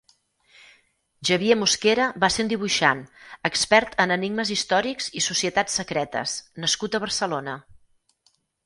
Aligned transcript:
Xavier 1.29 1.57
Musquera 1.63 2.07
va 2.23 2.29
ser 2.37 2.45
un 2.45 2.49
dibuixant, 2.53 3.03
expert 3.53 3.95
en 4.07 4.17
enigmes 4.19 4.55
històrics 4.57 5.13
i 5.23 5.27
societats 5.29 5.81
secretes 5.83 6.37
nascut 6.67 6.97
a 7.01 7.05
Barcelona. 7.07 7.59